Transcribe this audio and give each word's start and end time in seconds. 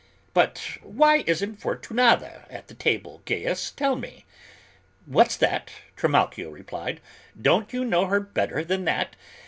"But 0.33 0.79
why 0.81 1.23
isn't 1.27 1.57
Fortunata 1.59 2.47
at 2.51 2.69
the 2.69 2.73
table, 2.73 3.21
Gaius? 3.25 3.69
Tell 3.69 3.95
me." 3.95 4.25
"What's 5.05 5.37
that," 5.37 5.69
Trimalchio 5.95 6.49
replied; 6.49 7.01
"don't 7.39 7.71
you 7.71 7.85
know 7.85 8.07
her 8.07 8.19
better 8.19 8.63
than 8.65 8.85
that? 8.85 9.15